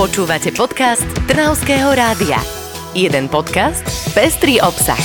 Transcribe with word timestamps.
Počúvate 0.00 0.48
podcast 0.56 1.04
Trnavského 1.28 1.92
rádia. 1.92 2.40
Jeden 2.96 3.28
podcast, 3.28 3.84
pestrý 4.16 4.56
obsah. 4.56 4.96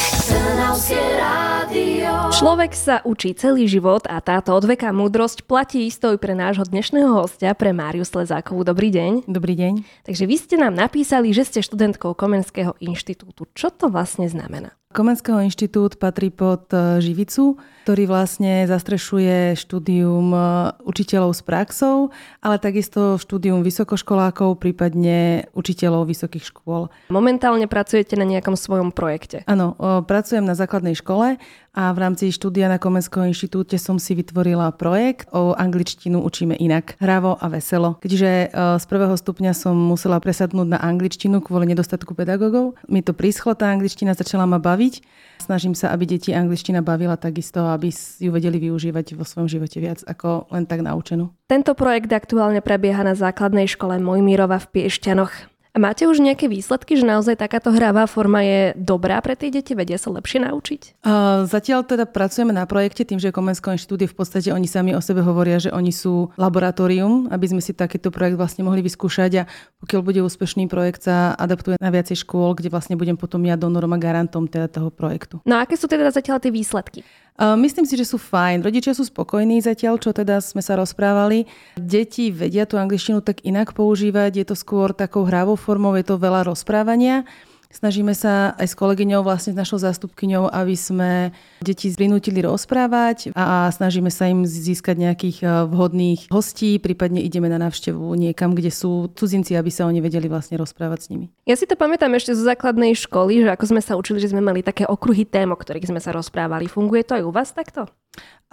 Človek 2.32 2.72
sa 2.72 3.04
učí 3.04 3.36
celý 3.36 3.68
život 3.68 4.08
a 4.08 4.24
táto 4.24 4.56
odveká 4.56 4.96
múdrosť 4.96 5.44
platí 5.44 5.84
isto 5.92 6.16
aj 6.16 6.24
pre 6.24 6.32
nášho 6.32 6.64
dnešného 6.64 7.12
hostia, 7.12 7.52
pre 7.52 7.76
Máriu 7.76 8.08
Slezákovú. 8.08 8.64
Dobrý 8.64 8.88
deň. 8.88 9.28
Dobrý 9.28 9.60
deň. 9.60 9.84
Takže 10.08 10.24
vy 10.32 10.36
ste 10.40 10.56
nám 10.56 10.72
napísali, 10.72 11.36
že 11.36 11.44
ste 11.44 11.60
študentkou 11.60 12.16
Komenského 12.16 12.80
inštitútu. 12.80 13.52
Čo 13.52 13.76
to 13.76 13.92
vlastne 13.92 14.32
znamená? 14.32 14.80
Komenského 14.96 15.44
inštitút 15.44 16.00
patrí 16.00 16.32
pod 16.32 16.72
e, 16.72 17.04
Živicu, 17.04 17.60
ktorý 17.84 18.08
vlastne 18.08 18.64
zastrešuje 18.64 19.60
štúdium 19.60 20.32
e, 20.32 20.40
učiteľov 20.88 21.36
s 21.36 21.44
praxou, 21.44 22.16
ale 22.40 22.64
takisto 22.64 23.20
štúdium 23.20 23.60
vysokoškolákov, 23.60 24.56
prípadne 24.56 25.52
učiteľov 25.52 26.08
vysokých 26.08 26.48
škôl. 26.48 26.88
Momentálne 27.12 27.68
pracujete 27.68 28.16
na 28.16 28.24
nejakom 28.24 28.56
svojom 28.56 28.96
projekte? 28.96 29.44
Áno, 29.52 29.76
pracujem 30.08 30.48
na 30.48 30.56
základnej 30.56 30.96
škole 30.96 31.44
a 31.76 31.92
v 31.92 31.98
rámci 32.00 32.32
štúdia 32.32 32.72
na 32.72 32.80
Komenského 32.80 33.28
inštitúte 33.28 33.76
som 33.76 34.00
si 34.00 34.16
vytvorila 34.16 34.72
projekt 34.72 35.28
o 35.36 35.52
angličtinu 35.60 36.24
učíme 36.24 36.56
inak, 36.56 36.96
hravo 37.04 37.36
a 37.36 37.52
veselo. 37.52 38.00
Keďže 38.00 38.32
e, 38.32 38.48
z 38.80 38.86
prvého 38.88 39.20
stupňa 39.20 39.52
som 39.52 39.76
musela 39.76 40.24
presadnúť 40.24 40.72
na 40.72 40.80
angličtinu 40.80 41.44
kvôli 41.44 41.68
nedostatku 41.76 42.16
pedagógov, 42.16 42.80
mi 42.88 43.04
to 43.04 43.12
príschlo, 43.12 43.60
tá 43.60 43.68
angličtina 43.76 44.16
začala 44.16 44.48
ma 44.48 44.56
baviť 44.56 44.85
baviť. 44.86 45.02
Snažím 45.36 45.76
sa, 45.76 45.92
aby 45.92 46.08
deti 46.08 46.32
angličtina 46.32 46.80
bavila 46.80 47.20
takisto, 47.20 47.68
aby 47.68 47.92
ju 47.92 48.32
vedeli 48.32 48.58
využívať 48.58 49.20
vo 49.20 49.28
svojom 49.28 49.52
živote 49.52 49.78
viac 49.84 50.00
ako 50.08 50.48
len 50.54 50.64
tak 50.64 50.80
naučenú. 50.80 51.34
Tento 51.52 51.76
projekt 51.76 52.10
aktuálne 52.14 52.64
prebieha 52.64 53.04
na 53.04 53.14
základnej 53.14 53.68
škole 53.68 54.00
Mojmírova 54.00 54.58
v 54.64 54.68
Piešťanoch. 54.72 55.55
A 55.76 55.78
máte 55.84 56.08
už 56.08 56.24
nejaké 56.24 56.48
výsledky, 56.48 56.96
že 56.96 57.04
naozaj 57.04 57.36
takáto 57.36 57.68
hravá 57.68 58.08
forma 58.08 58.40
je 58.40 58.72
dobrá 58.80 59.20
pre 59.20 59.36
tie 59.36 59.52
deti, 59.52 59.76
vedia 59.76 60.00
sa 60.00 60.08
lepšie 60.08 60.48
naučiť? 60.48 61.04
Uh, 61.04 61.44
zatiaľ 61.52 61.84
teda 61.84 62.08
pracujeme 62.08 62.56
na 62.56 62.64
projekte 62.64 63.04
tým, 63.04 63.20
že 63.20 63.36
Komensko 63.36 63.76
inštitút 63.76 64.00
je 64.00 64.08
v 64.08 64.16
podstate, 64.16 64.56
oni 64.56 64.72
sami 64.72 64.96
o 64.96 65.04
sebe 65.04 65.20
hovoria, 65.20 65.60
že 65.60 65.76
oni 65.76 65.92
sú 65.92 66.32
laboratórium, 66.40 67.28
aby 67.28 67.46
sme 67.52 67.60
si 67.60 67.76
takýto 67.76 68.08
projekt 68.08 68.40
vlastne 68.40 68.64
mohli 68.64 68.80
vyskúšať 68.88 69.32
a 69.44 69.52
pokiaľ 69.84 70.00
bude 70.00 70.24
úspešný 70.24 70.72
projekt 70.72 71.12
sa 71.12 71.36
adaptuje 71.36 71.76
na 71.84 71.92
viacej 71.92 72.24
škôl, 72.24 72.56
kde 72.56 72.72
vlastne 72.72 72.96
budem 72.96 73.20
potom 73.20 73.44
ja 73.44 73.60
donorom 73.60 73.92
a 73.92 74.00
garantom 74.00 74.48
teda 74.48 74.72
toho 74.72 74.88
projektu. 74.88 75.44
No 75.44 75.60
a 75.60 75.68
aké 75.68 75.76
sú 75.76 75.92
teda 75.92 76.08
zatiaľ 76.08 76.40
tie 76.40 76.56
výsledky? 76.56 77.04
Myslím 77.36 77.84
si, 77.84 78.00
že 78.00 78.08
sú 78.08 78.16
fajn. 78.16 78.64
Rodičia 78.64 78.96
sú 78.96 79.04
spokojní 79.04 79.60
zatiaľ, 79.60 80.00
čo 80.00 80.16
teda 80.16 80.40
sme 80.40 80.64
sa 80.64 80.80
rozprávali. 80.80 81.44
Deti 81.76 82.32
vedia 82.32 82.64
tú 82.64 82.80
angličtinu 82.80 83.20
tak 83.20 83.44
inak 83.44 83.76
používať, 83.76 84.40
je 84.40 84.46
to 84.48 84.56
skôr 84.56 84.96
takou 84.96 85.28
hravou 85.28 85.60
formou, 85.60 86.00
je 86.00 86.08
to 86.08 86.16
veľa 86.16 86.48
rozprávania. 86.48 87.28
Snažíme 87.74 88.16
sa 88.16 88.56
aj 88.56 88.72
s 88.72 88.76
kolegyňou, 88.78 89.26
vlastne 89.26 89.52
s 89.52 89.60
našou 89.60 89.82
zástupkyňou, 89.82 90.48
aby 90.48 90.76
sme 90.78 91.12
deti 91.60 91.92
prinútili 91.92 92.46
rozprávať 92.46 93.34
a 93.34 93.68
snažíme 93.74 94.14
sa 94.14 94.30
im 94.30 94.46
získať 94.46 94.96
nejakých 94.96 95.38
eh, 95.42 95.50
vhodných 95.66 96.30
hostí, 96.30 96.78
prípadne 96.78 97.26
ideme 97.26 97.50
na 97.50 97.58
návštevu 97.58 98.14
niekam, 98.14 98.54
kde 98.54 98.70
sú 98.70 99.10
cudzinci, 99.18 99.58
aby 99.58 99.74
sa 99.74 99.90
oni 99.90 100.00
vedeli 100.06 100.30
vlastne 100.30 100.62
rozprávať 100.62 101.00
s 101.02 101.08
nimi. 101.10 101.26
Ja 101.50 101.58
si 101.58 101.66
to 101.66 101.74
pamätám 101.74 102.14
ešte 102.14 102.38
zo 102.38 102.46
základnej 102.46 102.94
školy, 102.94 103.42
že 103.42 103.50
ako 103.58 103.66
sme 103.74 103.82
sa 103.82 103.98
učili, 103.98 104.22
že 104.22 104.30
sme 104.30 104.46
mali 104.46 104.62
také 104.62 104.86
okruhy 104.86 105.26
tém, 105.26 105.50
o 105.50 105.58
ktorých 105.58 105.90
sme 105.90 106.02
sa 106.04 106.14
rozprávali. 106.14 106.70
Funguje 106.70 107.02
to 107.02 107.18
aj 107.18 107.24
u 107.26 107.32
vás 107.34 107.50
takto? 107.50 107.90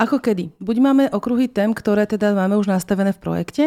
Ako 0.01 0.19
kedy? 0.19 0.57
Buď 0.59 0.77
máme 0.81 1.05
okruhy 1.13 1.47
tém, 1.53 1.77
ktoré 1.77 2.09
teda 2.09 2.33
máme 2.33 2.57
už 2.57 2.67
nastavené 2.67 3.13
v 3.13 3.23
projekte, 3.23 3.65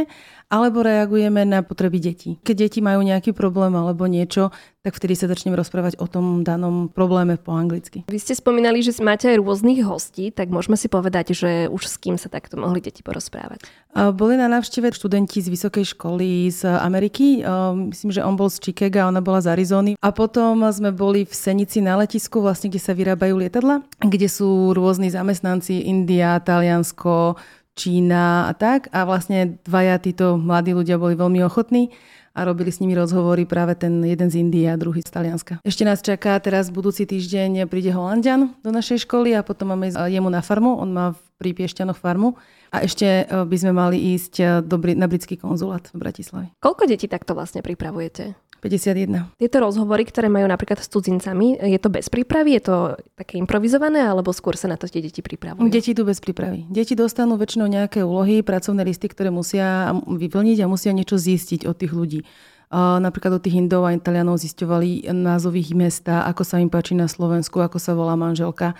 alebo 0.50 0.86
reagujeme 0.86 1.46
na 1.46 1.66
potreby 1.66 1.98
detí. 1.98 2.38
Keď 2.46 2.56
deti 2.70 2.80
majú 2.82 3.02
nejaký 3.02 3.34
problém 3.34 3.74
alebo 3.74 4.06
niečo, 4.06 4.54
tak 4.86 4.94
vtedy 4.94 5.18
sa 5.18 5.26
začneme 5.26 5.58
rozprávať 5.58 5.98
o 5.98 6.06
tom 6.06 6.46
danom 6.46 6.94
probléme 6.94 7.42
po 7.42 7.58
anglicky. 7.58 8.06
Vy 8.06 8.22
ste 8.22 8.38
spomínali, 8.38 8.86
že 8.86 8.94
máte 9.02 9.26
aj 9.34 9.42
rôznych 9.42 9.82
hostí, 9.82 10.30
tak 10.30 10.54
môžeme 10.54 10.78
si 10.78 10.86
povedať, 10.86 11.34
že 11.34 11.66
už 11.66 11.90
s 11.90 11.98
kým 11.98 12.22
sa 12.22 12.30
takto 12.30 12.62
mohli 12.62 12.86
deti 12.86 13.02
porozprávať. 13.02 13.66
Boli 14.14 14.38
na 14.38 14.46
návšteve 14.46 14.94
študenti 14.94 15.42
z 15.42 15.50
vysokej 15.50 15.98
školy 15.98 16.54
z 16.54 16.70
Ameriky. 16.70 17.42
Myslím, 17.90 18.14
že 18.14 18.22
on 18.22 18.38
bol 18.38 18.54
z 18.54 18.62
Chicaga, 18.62 19.10
ona 19.10 19.26
bola 19.26 19.42
z 19.42 19.58
Arizony. 19.58 19.98
A 19.98 20.14
potom 20.14 20.62
sme 20.70 20.94
boli 20.94 21.26
v 21.26 21.34
Senici 21.34 21.82
na 21.82 21.98
letisku, 21.98 22.38
vlastne, 22.44 22.70
kde 22.70 22.84
sa 22.84 22.94
vyrábajú 22.94 23.42
lietadla, 23.42 23.82
kde 24.06 24.30
sú 24.30 24.78
rôzni 24.78 25.10
zamestnanci 25.10 25.85
India, 25.86 26.42
Taliansko, 26.42 27.38
Čína 27.76 28.50
a 28.50 28.54
tak. 28.58 28.90
A 28.96 29.06
vlastne 29.06 29.62
dvaja 29.68 30.02
títo 30.02 30.40
mladí 30.40 30.74
ľudia 30.74 30.96
boli 30.98 31.14
veľmi 31.14 31.44
ochotní 31.46 31.94
a 32.36 32.44
robili 32.44 32.68
s 32.68 32.84
nimi 32.84 32.92
rozhovory 33.00 33.48
práve 33.48 33.80
ten 33.80 34.04
jeden 34.04 34.28
z 34.28 34.44
Indie 34.44 34.68
a 34.68 34.76
druhý 34.76 35.00
z 35.00 35.12
Talianska. 35.12 35.54
Ešte 35.64 35.88
nás 35.88 36.04
čaká 36.04 36.36
teraz 36.44 36.68
budúci 36.68 37.08
týždeň 37.08 37.64
príde 37.72 37.96
Holandian 37.96 38.52
do 38.60 38.76
našej 38.76 39.08
školy 39.08 39.32
a 39.32 39.44
potom 39.44 39.72
máme 39.72 39.88
ísť 39.88 40.12
jemu 40.12 40.28
na 40.28 40.44
farmu. 40.44 40.76
On 40.76 40.92
má 40.92 41.16
pri 41.40 41.56
Piešťanoch 41.56 42.00
farmu. 42.00 42.36
A 42.76 42.84
ešte 42.84 43.08
e, 43.08 43.24
by 43.28 43.56
sme 43.56 43.72
mali 43.72 43.98
ísť 44.16 44.34
e, 44.40 44.46
do, 44.60 44.76
na 45.00 45.08
britský 45.08 45.40
konzulát 45.40 45.88
v 45.96 46.00
Bratislave. 46.04 46.46
Koľko 46.60 46.92
detí 46.92 47.08
takto 47.08 47.32
vlastne 47.32 47.64
pripravujete? 47.64 48.36
51. 48.66 49.38
Tieto 49.38 49.58
rozhovory, 49.62 50.10
ktoré 50.10 50.26
majú 50.26 50.50
napríklad 50.50 50.82
s 50.82 50.90
cudzincami, 50.90 51.62
je 51.62 51.78
to 51.78 51.94
bez 51.94 52.10
prípravy? 52.10 52.58
Je 52.58 52.66
to 52.66 52.76
také 53.14 53.38
improvizované, 53.38 54.02
alebo 54.02 54.34
skôr 54.34 54.58
sa 54.58 54.66
na 54.66 54.74
to 54.74 54.90
tie 54.90 55.06
deti 55.06 55.22
pripravujú? 55.22 55.70
Deti 55.70 55.94
tu 55.94 56.02
bez 56.02 56.18
prípravy. 56.18 56.66
Deti 56.74 56.98
dostanú 56.98 57.38
väčšinou 57.38 57.70
nejaké 57.70 58.02
úlohy, 58.02 58.42
pracovné 58.42 58.82
listy, 58.82 59.06
ktoré 59.06 59.30
musia 59.30 59.94
vyplniť 60.10 60.66
a 60.66 60.72
musia 60.72 60.90
niečo 60.98 61.22
zistiť 61.22 61.70
od 61.70 61.78
tých 61.78 61.94
ľudí. 61.94 62.26
Napríklad 62.74 63.38
od 63.38 63.46
tých 63.46 63.62
Indov 63.62 63.86
a 63.86 63.94
Italianov 63.94 64.42
zisťovali 64.42 65.14
názov 65.14 65.54
ich 65.54 65.70
mesta, 65.78 66.26
ako 66.26 66.42
sa 66.42 66.58
im 66.58 66.74
páči 66.74 66.98
na 66.98 67.06
Slovensku, 67.06 67.62
ako 67.62 67.78
sa 67.78 67.94
volá 67.94 68.18
manželka. 68.18 68.74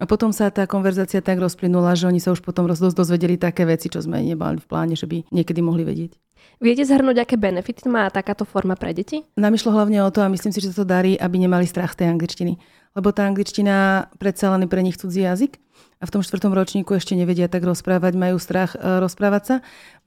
A 0.00 0.08
potom 0.08 0.32
sa 0.32 0.48
tá 0.48 0.68
konverzácia 0.68 1.20
tak 1.24 1.40
rozplynula, 1.40 1.96
že 1.96 2.08
oni 2.08 2.20
sa 2.20 2.32
už 2.32 2.44
potom 2.44 2.68
dozvedeli 2.68 3.40
také 3.40 3.64
veci, 3.64 3.88
čo 3.88 4.04
sme 4.04 4.20
nemali 4.20 4.60
v 4.60 4.68
pláne, 4.68 4.96
že 4.96 5.08
by 5.08 5.28
niekedy 5.32 5.60
mohli 5.64 5.84
vedieť. 5.84 6.16
Viete 6.60 6.84
zhrnúť, 6.84 7.24
aké 7.24 7.40
benefity 7.40 7.88
má 7.88 8.08
takáto 8.12 8.44
forma 8.44 8.76
pre 8.76 8.92
deti? 8.92 9.24
Nám 9.40 9.56
išlo 9.56 9.72
hlavne 9.72 10.04
o 10.04 10.12
to 10.12 10.20
a 10.20 10.28
myslím 10.28 10.52
si, 10.52 10.60
že 10.60 10.76
sa 10.76 10.84
to 10.84 10.92
darí, 10.92 11.16
aby 11.16 11.40
nemali 11.40 11.64
strach 11.64 11.96
tej 11.96 12.12
angličtiny. 12.12 12.60
Lebo 12.92 13.14
tá 13.14 13.24
angličtina 13.24 14.10
predsa 14.20 14.52
len 14.52 14.66
pre 14.66 14.82
nich 14.82 14.98
cudzí 14.98 15.22
jazyk 15.22 15.56
a 16.00 16.08
v 16.08 16.12
tom 16.16 16.24
štvrtom 16.24 16.56
ročníku 16.56 16.96
ešte 16.96 17.12
nevedia 17.12 17.46
tak 17.46 17.62
rozprávať, 17.62 18.12
majú 18.16 18.40
strach 18.40 18.72
e, 18.74 19.00
rozprávať 19.00 19.42
sa. 19.44 19.54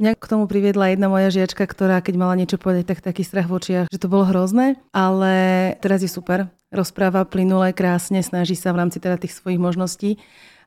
Mňa 0.01 0.17
k 0.17 0.25
tomu 0.25 0.49
priviedla 0.49 0.91
jedna 0.91 1.07
moja 1.07 1.29
žiačka, 1.29 1.63
ktorá 1.63 2.01
keď 2.01 2.15
mala 2.17 2.33
niečo 2.33 2.57
povedať, 2.57 2.91
tak 2.91 3.05
taký 3.05 3.21
strach 3.21 3.47
v 3.47 3.55
očiach, 3.61 3.85
že 3.87 4.01
to 4.01 4.11
bolo 4.11 4.25
hrozné, 4.27 4.81
ale 4.91 5.33
teraz 5.79 6.01
je 6.01 6.11
super. 6.11 6.49
Rozpráva 6.73 7.23
plynule, 7.29 7.71
krásne, 7.77 8.25
snaží 8.25 8.57
sa 8.57 8.73
v 8.73 8.83
rámci 8.83 8.97
teda 8.97 9.21
tých 9.21 9.37
svojich 9.37 9.61
možností 9.61 10.17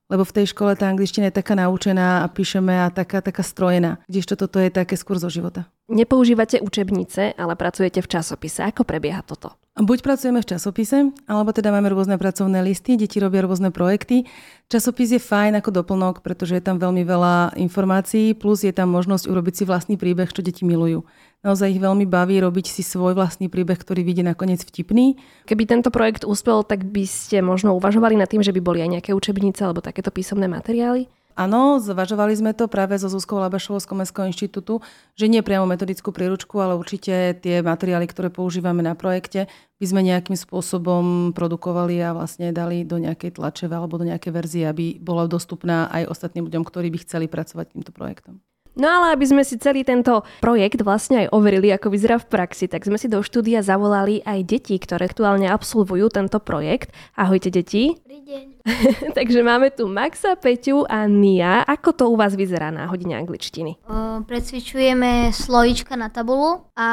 lebo 0.07 0.23
v 0.23 0.35
tej 0.43 0.55
škole 0.55 0.79
tá 0.79 0.87
angličtina 0.87 1.29
je 1.31 1.39
taká 1.39 1.59
naučená 1.59 2.23
a 2.23 2.31
píšeme 2.31 2.73
a 2.73 2.91
taká, 2.91 3.23
taká 3.23 3.43
strojená, 3.43 3.99
kdežto 4.07 4.39
toto 4.39 4.63
je 4.63 4.71
také 4.71 4.95
skôr 4.95 5.19
zo 5.19 5.31
života. 5.31 5.67
Nepoužívate 5.87 6.59
učebnice, 6.59 7.39
ale 7.39 7.55
pracujete 7.55 8.03
v 8.03 8.11
časopise. 8.11 8.67
Ako 8.67 8.83
prebieha 8.83 9.23
toto? 9.23 9.55
Buď 9.77 10.03
pracujeme 10.03 10.41
v 10.41 10.51
časopise, 10.57 11.13
alebo 11.29 11.53
teda 11.53 11.69
máme 11.69 11.93
rôzne 11.93 12.17
pracovné 12.17 12.65
listy, 12.65 12.97
deti 12.97 13.21
robia 13.21 13.45
rôzne 13.45 13.69
projekty. 13.69 14.25
Časopis 14.73 15.13
je 15.13 15.21
fajn 15.21 15.61
ako 15.61 15.69
doplnok, 15.69 16.25
pretože 16.25 16.57
je 16.57 16.65
tam 16.65 16.81
veľmi 16.81 17.05
veľa 17.05 17.61
informácií, 17.61 18.33
plus 18.33 18.65
je 18.65 18.73
tam 18.73 18.89
možnosť 18.89 19.29
urobiť 19.29 19.55
si 19.55 19.65
vlastný 19.69 19.95
príbeh, 20.01 20.33
čo 20.33 20.41
deti 20.41 20.65
milujú. 20.65 21.05
Naozaj 21.47 21.79
ich 21.79 21.83
veľmi 21.83 22.11
baví 22.11 22.43
robiť 22.43 22.67
si 22.67 22.83
svoj 22.83 23.15
vlastný 23.15 23.47
príbeh, 23.47 23.79
ktorý 23.79 24.03
vidie 24.03 24.27
nakoniec 24.27 24.67
vtipný. 24.67 25.15
Keby 25.47 25.63
tento 25.63 25.95
projekt 25.95 26.27
úspel, 26.27 26.67
tak 26.67 26.83
by 26.83 27.07
ste 27.07 27.39
možno 27.39 27.79
uvažovali 27.79 28.19
nad 28.19 28.27
tým, 28.27 28.43
že 28.43 28.51
by 28.51 28.59
boli 28.59 28.83
aj 28.83 28.99
nejaké 28.99 29.11
učebnice 29.15 29.63
alebo 29.63 29.79
takéto 29.79 30.11
písomné 30.11 30.51
materiály? 30.51 31.07
Áno, 31.37 31.79
zvažovali 31.79 32.33
sme 32.33 32.51
to 32.57 32.67
práve 32.67 32.97
so 32.99 33.13
Zuzkou 33.13 33.39
Labašovou 33.39 33.79
z 33.79 33.87
Komenského 33.87 34.27
inštitútu, 34.27 34.81
že 35.15 35.29
nie 35.29 35.45
priamo 35.45 35.69
metodickú 35.69 36.11
príručku, 36.11 36.57
ale 36.59 36.81
určite 36.81 37.37
tie 37.39 37.61
materiály, 37.61 38.09
ktoré 38.09 38.33
používame 38.33 38.81
na 38.81 38.97
projekte, 38.97 39.47
by 39.77 39.87
sme 39.87 40.01
nejakým 40.03 40.35
spôsobom 40.35 41.37
produkovali 41.37 42.01
a 42.03 42.17
vlastne 42.17 42.57
dali 42.57 42.89
do 42.89 42.97
nejakej 42.99 43.37
tlačeve 43.37 43.77
alebo 43.77 44.01
do 44.01 44.09
nejakej 44.09 44.33
verzie, 44.33 44.65
aby 44.65 44.97
bola 44.97 45.29
dostupná 45.29 45.93
aj 45.93 46.09
ostatným 46.09 46.49
ľuďom, 46.49 46.65
ktorí 46.65 46.89
by 46.91 46.99
chceli 47.05 47.29
pracovať 47.29 47.77
týmto 47.77 47.93
projektom. 47.93 48.41
No 48.77 48.93
ale 48.93 49.17
aby 49.17 49.25
sme 49.25 49.41
si 49.41 49.57
celý 49.57 49.89
tento 49.89 50.21
projekt 50.45 50.85
vlastne 50.85 51.25
aj 51.25 51.33
overili, 51.33 51.73
ako 51.73 51.89
vyzerá 51.89 52.21
v 52.21 52.29
praxi, 52.29 52.69
tak 52.69 52.85
sme 52.85 53.01
si 53.01 53.09
do 53.09 53.25
štúdia 53.25 53.65
zavolali 53.65 54.21
aj 54.21 54.45
deti, 54.45 54.77
ktoré 54.77 55.09
aktuálne 55.09 55.49
absolvujú 55.49 56.13
tento 56.13 56.37
projekt. 56.45 56.93
Ahojte 57.17 57.49
deti. 57.49 57.97
Dobrý 57.97 58.21
deň. 58.21 58.56
Takže 59.17 59.47
máme 59.47 59.71
tu 59.71 59.87
Maxa, 59.87 60.35
Peťu 60.35 60.83
a 60.91 61.07
Nia. 61.07 61.63
Ako 61.63 61.95
to 61.95 62.05
u 62.11 62.19
vás 62.19 62.35
vyzerá 62.35 62.75
na 62.75 62.91
hodine 62.91 63.15
angličtiny? 63.15 63.79
O, 63.87 64.27
precvičujeme 64.27 65.31
slovíčka 65.31 65.95
na 65.95 66.11
tabulu 66.11 66.67
a 66.75 66.89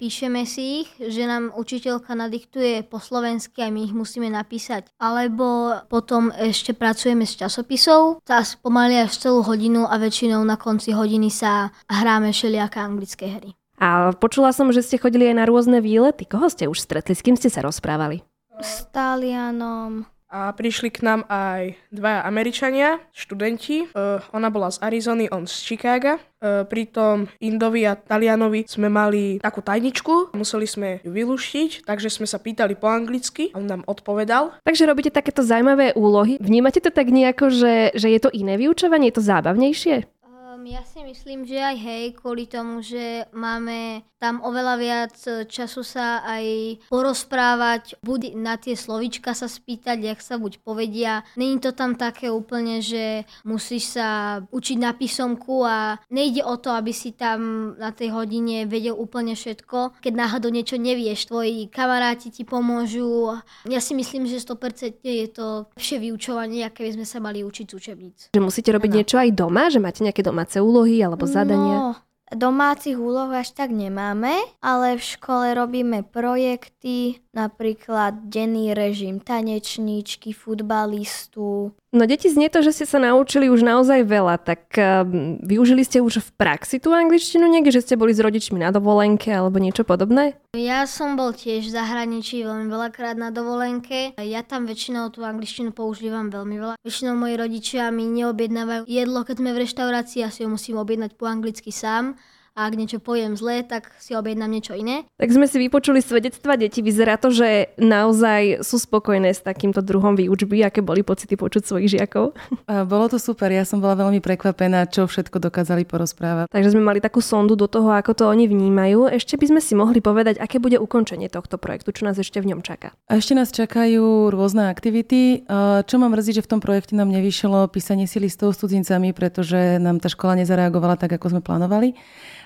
píšeme 0.00 0.48
si 0.48 0.82
ich, 0.82 0.90
že 0.96 1.28
nám 1.28 1.52
učiteľka 1.52 2.16
nadiktuje 2.16 2.80
po 2.88 2.96
slovensky 2.96 3.60
a 3.60 3.68
my 3.68 3.84
ich 3.84 3.92
musíme 3.92 4.32
napísať. 4.32 4.88
Alebo 4.96 5.76
potom 5.92 6.32
ešte 6.32 6.72
pracujeme 6.72 7.28
s 7.28 7.36
časopisov, 7.36 8.24
zás 8.24 8.56
pomaly 8.56 9.04
až 9.04 9.20
celú 9.20 9.44
hodinu 9.44 9.84
a 9.84 10.00
väčšinou 10.00 10.40
na 10.40 10.56
konci 10.56 10.96
hodiny 10.96 11.10
hodiny 11.10 11.26
sa 11.26 11.74
hráme 11.90 12.30
všelijaké 12.30 12.78
anglické 12.78 13.26
hry. 13.26 13.50
A 13.82 14.14
počula 14.14 14.54
som, 14.54 14.70
že 14.70 14.84
ste 14.84 15.00
chodili 15.00 15.26
aj 15.26 15.36
na 15.42 15.44
rôzne 15.44 15.82
výlety. 15.82 16.24
Koho 16.24 16.46
ste 16.46 16.70
už 16.70 16.78
stretli? 16.78 17.18
S 17.18 17.24
kým 17.24 17.34
ste 17.34 17.50
sa 17.50 17.66
rozprávali? 17.66 18.22
S 18.60 18.86
Talianom. 18.94 20.06
A 20.30 20.54
prišli 20.54 20.94
k 20.94 21.02
nám 21.02 21.26
aj 21.26 21.74
dva 21.90 22.22
Američania, 22.22 23.02
študenti. 23.10 23.90
Uh, 23.90 24.22
ona 24.30 24.46
bola 24.46 24.70
z 24.70 24.78
Arizony, 24.78 25.26
on 25.26 25.50
z 25.50 25.58
Chicaga. 25.58 26.22
Uh, 26.38 26.62
pritom 26.62 27.26
Indovi 27.42 27.82
a 27.82 27.98
Talianovi 27.98 28.62
sme 28.62 28.86
mali 28.86 29.42
takú 29.42 29.58
tajničku, 29.58 30.30
museli 30.38 30.70
sme 30.70 30.88
ju 31.02 31.10
vylúštiť, 31.10 31.82
takže 31.82 32.14
sme 32.14 32.30
sa 32.30 32.38
pýtali 32.38 32.78
po 32.78 32.86
anglicky, 32.86 33.50
on 33.58 33.66
nám 33.66 33.82
odpovedal. 33.90 34.54
Takže 34.62 34.86
robíte 34.86 35.10
takéto 35.10 35.42
zaujímavé 35.42 35.98
úlohy. 35.98 36.38
Vnímate 36.38 36.78
to 36.78 36.94
tak 36.94 37.10
nejako, 37.10 37.50
že, 37.50 37.74
že 37.98 38.08
je 38.08 38.20
to 38.22 38.30
iné 38.30 38.54
vyučovanie, 38.54 39.10
je 39.10 39.18
to 39.18 39.26
zábavnejšie? 39.26 40.19
Um, 40.60 40.66
ja 40.68 40.84
si 40.84 41.00
myslím, 41.00 41.48
že 41.48 41.56
aj 41.56 41.76
hej, 41.80 42.04
kvôli 42.20 42.44
tomu, 42.44 42.84
že 42.84 43.24
máme 43.32 44.04
tam 44.20 44.44
oveľa 44.44 44.74
viac 44.76 45.16
času 45.48 45.80
sa 45.80 46.20
aj 46.20 46.44
porozprávať, 46.92 47.96
buď 48.04 48.36
na 48.36 48.60
tie 48.60 48.76
slovička 48.76 49.32
sa 49.32 49.48
spýtať, 49.48 49.96
jak 49.96 50.20
sa 50.20 50.36
buď 50.36 50.60
povedia. 50.60 51.24
Není 51.40 51.64
to 51.64 51.72
tam 51.72 51.96
také 51.96 52.28
úplne, 52.28 52.84
že 52.84 53.24
musíš 53.48 53.96
sa 53.96 54.40
učiť 54.52 54.76
na 54.76 54.92
písomku 54.92 55.64
a 55.64 55.96
nejde 56.12 56.44
o 56.44 56.60
to, 56.60 56.68
aby 56.76 56.92
si 56.92 57.16
tam 57.16 57.72
na 57.80 57.96
tej 57.96 58.12
hodine 58.12 58.68
vedel 58.68 58.92
úplne 58.92 59.32
všetko. 59.32 60.04
Keď 60.04 60.12
náhodou 60.12 60.52
niečo 60.52 60.76
nevieš, 60.76 61.32
tvoji 61.32 61.72
kamaráti 61.72 62.28
ti 62.28 62.44
pomôžu. 62.44 63.40
Ja 63.64 63.80
si 63.80 63.96
myslím, 63.96 64.28
že 64.28 64.36
100% 64.36 65.00
je 65.00 65.28
to 65.32 65.72
lepšie 65.72 65.96
vyučovanie, 65.96 66.68
aké 66.68 66.84
by 66.84 67.00
sme 67.00 67.06
sa 67.08 67.24
mali 67.24 67.40
učiť 67.40 67.64
z 67.64 67.72
učebníc. 67.72 68.18
Že 68.36 68.44
musíte 68.44 68.68
robiť 68.68 68.90
ano. 68.92 68.98
niečo 69.00 69.16
aj 69.16 69.30
doma? 69.32 69.72
Že 69.72 69.80
máte 69.80 70.04
nejaké 70.04 70.20
domáce 70.20 70.49
úlohy 70.58 70.98
alebo 70.98 71.30
zadania? 71.30 72.02
Domácich 72.30 72.94
úloh 72.94 73.26
až 73.34 73.50
tak 73.50 73.74
nemáme, 73.74 74.30
ale 74.62 74.94
v 74.94 75.02
škole 75.02 75.50
robíme 75.50 76.06
projekty, 76.06 77.18
napríklad 77.34 78.30
denný 78.30 78.70
režim 78.70 79.18
tanečníčky, 79.18 80.30
futbalistu. 80.30 81.74
No 81.90 82.06
deti 82.06 82.30
znie 82.30 82.46
to, 82.46 82.62
že 82.62 82.70
ste 82.70 82.86
sa 82.86 83.02
naučili 83.02 83.50
už 83.50 83.66
naozaj 83.66 84.06
veľa, 84.06 84.38
tak 84.46 84.62
uh, 84.78 85.02
využili 85.42 85.82
ste 85.82 85.98
už 85.98 86.22
v 86.22 86.30
praxi 86.38 86.78
tú 86.78 86.94
angličtinu 86.94 87.50
niekde, 87.50 87.74
že 87.74 87.82
ste 87.82 87.98
boli 87.98 88.14
s 88.14 88.22
rodičmi 88.22 88.62
na 88.62 88.70
dovolenke 88.70 89.26
alebo 89.34 89.58
niečo 89.58 89.82
podobné? 89.82 90.38
Ja 90.54 90.86
som 90.86 91.18
bol 91.18 91.34
tiež 91.34 91.66
v 91.66 91.74
zahraničí 91.74 92.46
veľmi 92.46 92.70
veľakrát 92.70 93.18
na 93.18 93.34
dovolenke. 93.34 94.14
Ja 94.22 94.46
tam 94.46 94.70
väčšinou 94.70 95.10
tú 95.10 95.26
angličtinu 95.26 95.74
používam 95.74 96.30
veľmi 96.30 96.56
veľa. 96.62 96.74
Väčšinou 96.78 97.18
moji 97.18 97.34
rodičia 97.34 97.90
mi 97.90 98.06
neobjednávajú 98.06 98.86
jedlo, 98.86 99.26
keď 99.26 99.36
sme 99.42 99.50
v 99.50 99.60
reštaurácii, 99.66 100.18
ja 100.22 100.30
si 100.30 100.46
ho 100.46 100.50
musím 100.50 100.78
objednať 100.78 101.18
po 101.18 101.26
anglicky 101.26 101.74
sám 101.74 102.14
a 102.58 102.66
ak 102.66 102.74
niečo 102.74 102.98
poviem 102.98 103.38
zle, 103.38 103.62
tak 103.62 103.94
si 104.02 104.12
objednám 104.12 104.50
niečo 104.50 104.74
iné. 104.74 105.06
Tak 105.16 105.30
sme 105.30 105.46
si 105.46 105.56
vypočuli 105.62 106.02
svedectva 106.02 106.58
detí. 106.58 106.82
Vyzerá 106.82 107.16
to, 107.16 107.30
že 107.30 107.72
naozaj 107.78 108.66
sú 108.66 108.76
spokojné 108.76 109.32
s 109.32 109.40
takýmto 109.40 109.80
druhom 109.80 110.18
výučby. 110.18 110.66
Aké 110.66 110.82
boli 110.82 111.06
pocity 111.06 111.38
počuť 111.38 111.62
svojich 111.62 111.96
žiakov? 111.96 112.34
Bolo 112.66 113.06
to 113.06 113.22
super. 113.22 113.48
Ja 113.48 113.62
som 113.62 113.78
bola 113.78 113.96
veľmi 113.96 114.18
prekvapená, 114.18 114.90
čo 114.90 115.06
všetko 115.06 115.40
dokázali 115.40 115.86
porozprávať. 115.86 116.50
Takže 116.50 116.74
sme 116.74 116.82
mali 116.82 116.98
takú 116.98 117.22
sondu 117.22 117.54
do 117.54 117.70
toho, 117.70 117.94
ako 117.94 118.12
to 118.12 118.24
oni 118.26 118.50
vnímajú. 118.50 119.08
Ešte 119.08 119.38
by 119.38 119.56
sme 119.56 119.60
si 119.62 119.72
mohli 119.78 120.02
povedať, 120.02 120.42
aké 120.42 120.58
bude 120.58 120.76
ukončenie 120.76 121.30
tohto 121.30 121.56
projektu, 121.56 121.94
čo 121.94 122.04
nás 122.04 122.18
ešte 122.18 122.42
v 122.42 122.52
ňom 122.52 122.60
čaká. 122.66 122.92
A 123.06 123.16
ešte 123.16 123.32
nás 123.38 123.54
čakajú 123.54 124.28
rôzne 124.34 124.68
aktivity. 124.68 125.46
Čo 125.86 125.96
ma 125.96 126.10
mrzí, 126.10 126.42
že 126.42 126.44
v 126.44 126.50
tom 126.56 126.60
projekte 126.60 126.98
nám 126.98 127.08
nevyšlo 127.14 127.70
písanie 127.70 128.10
si 128.10 128.18
listov 128.20 128.52
s 128.52 128.60
cudzincami, 128.60 129.14
pretože 129.14 129.78
nám 129.78 130.02
tá 130.02 130.10
škola 130.10 130.42
nezareagovala 130.42 130.98
tak, 130.98 131.16
ako 131.16 131.38
sme 131.38 131.40
plánovali 131.40 131.94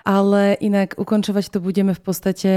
ale 0.04 0.54
inak 0.60 1.00
ukončovať 1.00 1.48
to 1.48 1.58
budeme 1.64 1.96
v 1.96 2.02
podstate 2.04 2.52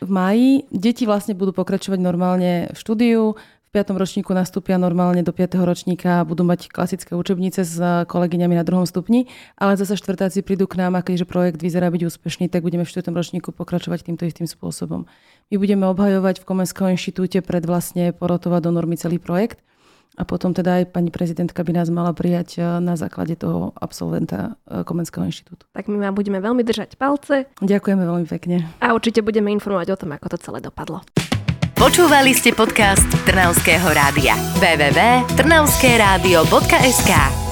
v 0.00 0.08
máji. 0.08 0.64
Deti 0.72 1.04
vlastne 1.04 1.36
budú 1.36 1.52
pokračovať 1.52 2.00
normálne 2.00 2.72
v 2.72 2.76
štúdiu, 2.76 3.36
v 3.36 3.68
5. 3.74 3.92
ročníku 3.92 4.32
nastúpia 4.32 4.80
normálne 4.80 5.20
do 5.20 5.36
5. 5.36 5.60
ročníka 5.60 6.24
a 6.24 6.26
budú 6.26 6.48
mať 6.48 6.72
klasické 6.72 7.12
učebnice 7.12 7.60
s 7.60 7.76
kolegyňami 8.08 8.56
na 8.56 8.64
druhom 8.64 8.88
stupni, 8.88 9.28
ale 9.60 9.76
zase 9.76 10.00
štvrtáci 10.00 10.40
prídu 10.40 10.64
k 10.64 10.80
nám 10.80 10.96
a 10.96 11.04
keďže 11.04 11.28
projekt 11.28 11.60
vyzerá 11.60 11.92
byť 11.92 12.08
úspešný, 12.08 12.48
tak 12.48 12.64
budeme 12.64 12.88
v 12.88 12.90
4. 12.90 13.12
ročníku 13.12 13.52
pokračovať 13.52 14.08
týmto 14.08 14.24
istým 14.24 14.48
spôsobom. 14.48 15.04
My 15.52 15.56
budeme 15.60 15.84
obhajovať 15.92 16.40
v 16.40 16.48
Komenskom 16.48 16.88
inštitúte 16.88 17.44
pred 17.44 17.68
vlastne 17.68 18.16
porotovať 18.16 18.60
do 18.64 18.70
normy 18.72 18.96
celý 18.96 19.20
projekt 19.20 19.60
a 20.16 20.24
potom 20.24 20.56
teda 20.56 20.80
aj 20.82 20.96
pani 20.96 21.12
prezidentka 21.12 21.60
by 21.60 21.76
nás 21.76 21.92
mala 21.92 22.16
prijať 22.16 22.56
e, 22.58 22.64
na 22.80 22.96
základe 22.96 23.36
toho 23.36 23.76
absolventa 23.76 24.56
e, 24.64 24.80
Komenského 24.82 25.28
inštitútu. 25.28 25.68
Tak 25.76 25.92
my 25.92 26.00
vám 26.00 26.16
budeme 26.16 26.40
veľmi 26.40 26.64
držať 26.64 26.96
palce. 26.96 27.44
Ďakujeme 27.60 28.02
veľmi 28.02 28.26
pekne. 28.26 28.64
A 28.80 28.96
určite 28.96 29.20
budeme 29.20 29.52
informovať 29.52 29.92
o 29.92 30.00
tom, 30.00 30.16
ako 30.16 30.32
to 30.32 30.40
celé 30.40 30.64
dopadlo. 30.64 31.04
Počúvali 31.76 32.32
ste 32.32 32.56
podcast 32.56 33.04
Trnavského 33.28 33.84
rádia. 33.92 34.32
www.trnavskeradio.sk 34.56 37.45